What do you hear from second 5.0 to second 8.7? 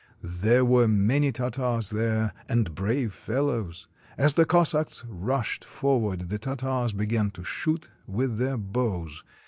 rushed forward, the Tartars began to shoot with their